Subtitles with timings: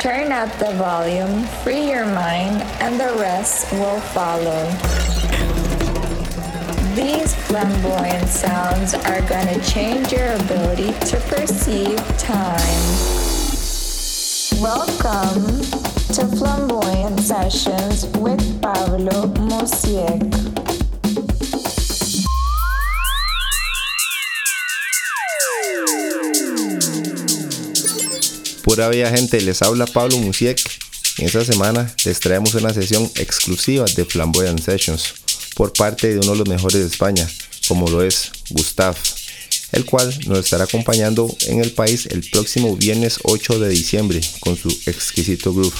[0.00, 4.70] Turn up the volume, free your mind, and the rest will follow.
[6.94, 12.84] These flamboyant sounds are gonna change your ability to perceive time.
[14.62, 15.62] Welcome
[16.14, 20.67] to Flamboyant Sessions with Pablo Muzi3k.
[28.78, 30.56] Pura vida gente, les habla Pablo Musiek.
[31.18, 35.14] En esta semana les traemos una sesión exclusiva de Flamboyant Sessions
[35.56, 37.28] por parte de uno de los mejores de España,
[37.66, 38.94] como lo es Gustav,
[39.72, 44.56] el cual nos estará acompañando en el país el próximo viernes 8 de diciembre con
[44.56, 45.74] su exquisito groove.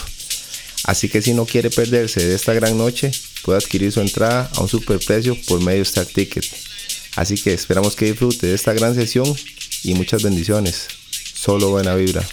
[0.82, 3.12] Así que si no quiere perderse de esta gran noche,
[3.44, 6.46] puede adquirir su entrada a un super precio por medio de Star Ticket.
[7.14, 9.32] Así que esperamos que disfrute de esta gran sesión
[9.84, 10.88] y muchas bendiciones.
[11.32, 12.26] Solo buena vibra.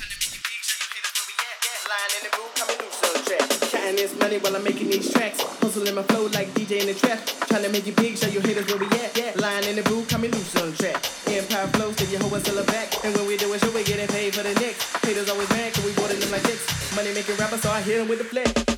[4.34, 5.40] While I'm making these tracks.
[5.62, 7.20] Hustling my flow like DJ in the trap.
[7.48, 9.16] Trying to make you big, show you haters where we at.
[9.16, 9.34] Yeah.
[9.36, 10.98] Lying in the booth, coming loose on the track.
[11.28, 13.06] Empire flows, till you hoe till back.
[13.06, 15.06] And when we do a show, we getting paid for the next.
[15.06, 16.66] Haters always mad, cause we boarding them like dicks.
[16.96, 18.75] Money making rappers, so I hit them with the flex.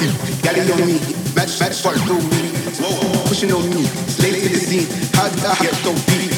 [0.00, 0.42] active.
[0.42, 0.98] Galley on me,
[1.34, 2.50] match match for through me.
[3.28, 4.88] Pushing on me, slay to the scene.
[5.14, 6.30] How did I get so deep?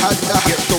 [0.00, 0.69] How did I get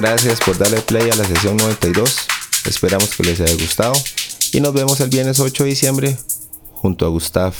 [0.00, 2.16] Gracias por darle play a la sesión 92.
[2.64, 3.92] Esperamos que les haya gustado.
[4.50, 6.16] Y nos vemos el viernes 8 de diciembre
[6.72, 7.52] junto a Gustav.